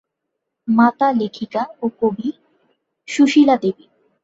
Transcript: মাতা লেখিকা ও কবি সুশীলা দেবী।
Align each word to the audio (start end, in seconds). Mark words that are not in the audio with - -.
মাতা 0.67 1.07
লেখিকা 1.11 1.63
ও 1.81 1.85
কবি 1.99 2.29
সুশীলা 3.07 3.55
দেবী। 3.63 3.85